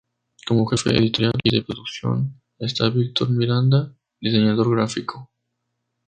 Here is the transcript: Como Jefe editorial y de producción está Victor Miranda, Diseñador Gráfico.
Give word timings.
Como 0.47 0.65
Jefe 0.65 0.97
editorial 0.97 1.33
y 1.43 1.55
de 1.55 1.61
producción 1.63 2.41
está 2.57 2.89
Victor 2.89 3.29
Miranda, 3.29 3.93
Diseñador 4.19 4.71
Gráfico. 4.75 5.29